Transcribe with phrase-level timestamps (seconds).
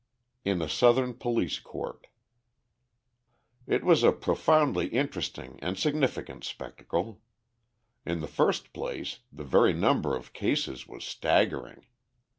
[0.43, 2.07] In a Southern Police Court
[3.67, 7.21] It was a profoundly interesting and significant spectacle.
[8.03, 11.85] In the first place the very number of cases was staggering.